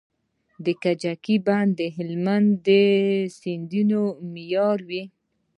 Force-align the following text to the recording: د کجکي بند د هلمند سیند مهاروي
د 0.65 0.67
کجکي 0.83 1.35
بند 1.47 1.71
د 1.79 1.81
هلمند 1.95 2.67
سیند 3.37 3.71
مهاروي 4.33 5.03